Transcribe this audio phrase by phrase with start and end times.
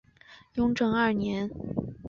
[0.55, 1.51] 雍正二年。